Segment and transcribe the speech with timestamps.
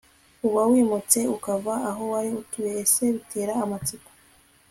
[0.47, 4.09] uba wimutse ukava aho wari utuye Ese bitera amatsiko